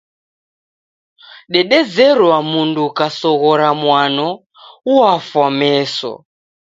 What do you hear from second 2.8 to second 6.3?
ukasoghora mwano uwafwa meso.